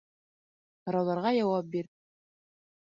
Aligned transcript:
Һорауҙарға 0.89 1.35
яуап 1.37 1.71
бир 1.77 1.95